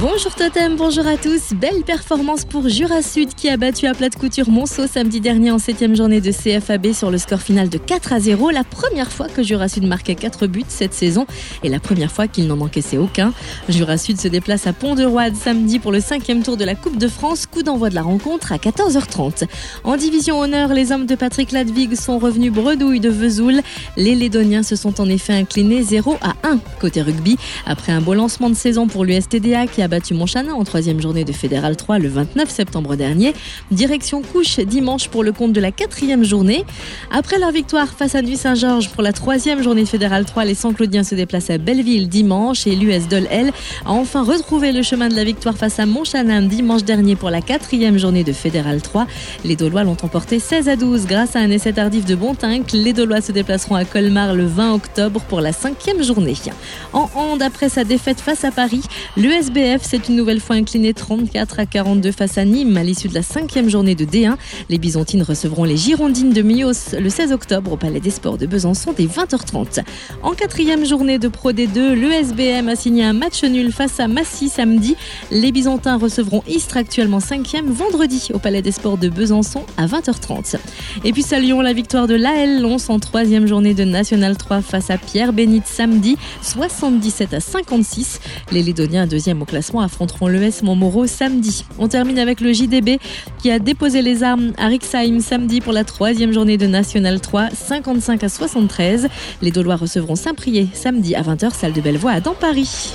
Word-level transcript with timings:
Bonjour 0.00 0.34
Totem, 0.34 0.74
bonjour 0.74 1.06
à 1.06 1.16
tous. 1.16 1.52
Belle 1.54 1.84
performance 1.86 2.44
pour 2.44 2.68
Jura 2.68 3.00
Sud 3.00 3.32
qui 3.32 3.48
a 3.48 3.56
battu 3.56 3.86
à 3.86 3.94
plat 3.94 4.08
de 4.08 4.14
couture 4.16 4.50
Monceau 4.50 4.88
samedi 4.88 5.20
dernier 5.20 5.52
en 5.52 5.60
7 5.60 5.94
journée 5.94 6.20
de 6.20 6.32
CFAB 6.32 6.92
sur 6.92 7.12
le 7.12 7.18
score 7.18 7.40
final 7.40 7.68
de 7.68 7.78
4 7.78 8.12
à 8.12 8.18
0. 8.18 8.50
La 8.50 8.64
première 8.64 9.12
fois 9.12 9.28
que 9.28 9.44
Jura 9.44 9.68
Sud 9.68 9.86
marquait 9.86 10.16
4 10.16 10.48
buts 10.48 10.64
cette 10.66 10.94
saison 10.94 11.26
et 11.62 11.68
la 11.68 11.78
première 11.78 12.10
fois 12.10 12.26
qu'il 12.26 12.48
n'en 12.48 12.60
encaissait 12.60 12.98
aucun. 12.98 13.32
Jura 13.68 13.96
Sud 13.96 14.20
se 14.20 14.26
déplace 14.26 14.66
à 14.66 14.72
Pont-de-Roide 14.72 15.36
samedi 15.36 15.78
pour 15.78 15.92
le 15.92 16.00
cinquième 16.00 16.42
tour 16.42 16.56
de 16.56 16.64
la 16.64 16.74
Coupe 16.74 16.98
de 16.98 17.08
France. 17.08 17.46
Coup 17.46 17.62
d'envoi 17.62 17.88
de 17.88 17.94
la 17.94 18.02
rencontre 18.02 18.52
à 18.52 18.56
14h30. 18.56 19.44
En 19.84 19.96
division 19.96 20.40
honneur, 20.40 20.74
les 20.74 20.90
hommes 20.90 21.06
de 21.06 21.14
Patrick 21.14 21.52
Ladvig 21.52 21.94
sont 21.94 22.18
revenus 22.18 22.52
bredouille 22.52 23.00
de 23.00 23.10
Vesoul. 23.10 23.60
Les 23.96 24.16
Lédoniens 24.16 24.64
se 24.64 24.74
sont 24.74 25.00
en 25.00 25.08
effet 25.08 25.34
inclinés 25.34 25.84
0 25.84 26.18
à 26.20 26.34
1 26.42 26.58
côté 26.80 27.00
rugby 27.00 27.36
après 27.64 27.92
un 27.92 28.00
beau 28.00 28.14
lancement 28.14 28.50
de 28.50 28.54
saison 28.54 28.88
pour 28.88 29.04
l'USTDA 29.04 29.68
qui 29.68 29.82
a 29.82 29.83
battu 29.88 30.14
Montchanin 30.14 30.52
en 30.52 30.64
troisième 30.64 31.00
journée 31.00 31.24
de 31.24 31.32
Fédéral 31.32 31.76
3 31.76 31.98
le 31.98 32.08
29 32.08 32.48
septembre 32.48 32.96
dernier. 32.96 33.32
Direction 33.70 34.22
Couche 34.22 34.60
dimanche 34.60 35.08
pour 35.08 35.24
le 35.24 35.32
compte 35.32 35.52
de 35.52 35.60
la 35.60 35.72
quatrième 35.72 36.24
journée. 36.24 36.64
Après 37.10 37.38
leur 37.38 37.50
victoire 37.50 37.88
face 37.88 38.14
à 38.14 38.22
Nuit 38.22 38.36
Saint-Georges 38.36 38.90
pour 38.90 39.02
la 39.02 39.12
troisième 39.12 39.62
journée 39.62 39.84
de 39.84 39.88
Fédéral 39.88 40.24
3, 40.24 40.44
les 40.44 40.54
Saint-Claudiens 40.54 41.04
se 41.04 41.14
déplacent 41.14 41.50
à 41.50 41.58
Belleville 41.58 42.08
dimanche 42.08 42.66
et 42.66 42.76
l'US 42.76 43.08
Dol 43.08 43.26
L 43.30 43.52
a 43.86 43.92
enfin 43.92 44.22
retrouvé 44.22 44.72
le 44.72 44.82
chemin 44.82 45.08
de 45.08 45.14
la 45.14 45.24
victoire 45.24 45.56
face 45.56 45.78
à 45.78 45.86
Montchanin 45.86 46.42
dimanche 46.42 46.84
dernier 46.84 47.16
pour 47.16 47.30
la 47.30 47.40
quatrième 47.40 47.98
journée 47.98 48.24
de 48.24 48.32
Fédéral 48.32 48.82
3. 48.82 49.06
Les 49.44 49.56
Dolois 49.56 49.84
l'ont 49.84 49.96
emporté 50.02 50.38
16 50.38 50.68
à 50.68 50.76
12 50.76 51.06
grâce 51.06 51.36
à 51.36 51.38
un 51.38 51.50
essai 51.50 51.72
tardif 51.72 52.04
de 52.04 52.14
Bontinck. 52.14 52.72
Les 52.72 52.92
Dolois 52.92 53.20
se 53.20 53.32
déplaceront 53.32 53.76
à 53.76 53.84
Colmar 53.84 54.34
le 54.34 54.46
20 54.46 54.74
octobre 54.74 55.20
pour 55.22 55.40
la 55.40 55.52
cinquième 55.52 56.02
journée. 56.02 56.34
En 56.92 57.08
hand, 57.14 57.42
après 57.42 57.68
sa 57.68 57.84
défaite 57.84 58.20
face 58.20 58.44
à 58.44 58.50
Paris, 58.50 58.82
l'USBF 59.16 59.73
s'est 59.82 60.00
une 60.08 60.14
nouvelle 60.14 60.40
fois 60.40 60.56
incliné 60.56 60.94
34 60.94 61.58
à 61.58 61.66
42 61.66 62.12
face 62.12 62.38
à 62.38 62.44
Nîmes 62.44 62.76
à 62.76 62.84
l'issue 62.84 63.08
de 63.08 63.14
la 63.14 63.22
cinquième 63.22 63.68
journée 63.68 63.94
de 63.94 64.04
D1. 64.04 64.36
Les 64.68 64.78
Byzantines 64.78 65.22
recevront 65.22 65.64
les 65.64 65.76
Girondines 65.76 66.32
de 66.32 66.42
Mios 66.42 66.94
le 66.96 67.08
16 67.08 67.32
octobre 67.32 67.72
au 67.72 67.76
Palais 67.76 67.98
des 67.98 68.10
Sports 68.10 68.38
de 68.38 68.46
Besançon 68.46 68.94
dès 68.96 69.06
20h30. 69.06 69.82
En 70.22 70.32
quatrième 70.32 70.84
journée 70.84 71.18
de 71.18 71.28
Pro 71.28 71.52
D2, 71.52 71.94
l'ESBM 71.94 72.68
a 72.68 72.76
signé 72.76 73.04
un 73.04 73.12
match 73.12 73.42
nul 73.42 73.72
face 73.72 73.98
à 73.98 74.06
Massy 74.06 74.48
samedi. 74.48 74.96
Les 75.30 75.50
Byzantins 75.50 75.96
recevront 75.96 76.44
Istres 76.46 76.76
actuellement 76.76 77.20
cinquième 77.20 77.70
vendredi 77.70 78.28
au 78.32 78.38
Palais 78.38 78.62
des 78.62 78.72
Sports 78.72 78.98
de 78.98 79.08
Besançon 79.08 79.62
à 79.76 79.86
20h30. 79.86 80.56
Et 81.04 81.12
puis 81.12 81.22
saluons 81.22 81.62
la 81.62 81.72
victoire 81.72 82.06
de 82.06 82.14
l'AL 82.14 82.60
Lons 82.60 82.76
en 82.88 82.98
troisième 83.00 83.46
journée 83.46 83.74
de 83.74 83.84
National 83.84 84.36
3 84.36 84.60
face 84.60 84.90
à 84.90 84.98
Pierre 84.98 85.32
Bénit 85.32 85.62
samedi, 85.64 86.16
77 86.42 87.34
à 87.34 87.40
56. 87.40 88.20
Les 88.52 88.62
Lédoniens 88.62 89.06
deuxième 89.06 89.42
au 89.42 89.44
classement 89.44 89.63
affronteront 89.80 90.28
l'ES 90.28 90.62
Montmoreau 90.62 91.06
samedi. 91.06 91.64
On 91.78 91.88
termine 91.88 92.18
avec 92.18 92.40
le 92.40 92.52
JDB 92.52 92.98
qui 93.38 93.50
a 93.50 93.58
déposé 93.58 94.02
les 94.02 94.22
armes 94.22 94.52
à 94.58 94.66
Rixheim 94.66 95.20
samedi 95.20 95.60
pour 95.60 95.72
la 95.72 95.84
troisième 95.84 96.32
journée 96.32 96.56
de 96.56 96.66
National 96.66 97.20
3, 97.20 97.50
55 97.50 98.24
à 98.24 98.28
73. 98.28 99.08
Les 99.42 99.50
Dolois 99.50 99.76
recevront 99.76 100.16
Saint-Prié 100.16 100.68
samedi 100.72 101.14
à 101.14 101.22
20h, 101.22 101.54
salle 101.54 101.72
de 101.72 101.80
Bellevoie 101.80 102.12
à 102.12 102.20
dans 102.20 102.34
Paris. 102.34 102.94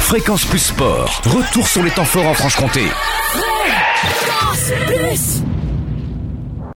Fréquence 0.00 0.44
Plus 0.44 0.58
Sport, 0.58 1.22
retour 1.24 1.66
sur 1.66 1.82
les 1.82 1.90
temps 1.90 2.04
forts 2.04 2.26
en 2.26 2.34
Franche-Comté. 2.34 2.82
Fréquence 4.02 4.72
Plus 4.86 5.42